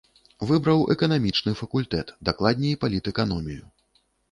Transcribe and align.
Выбраў 0.51 0.79
эканамічны 0.93 1.53
факультэт, 1.61 2.15
дакладней 2.31 2.75
палітэканомію. 2.87 3.63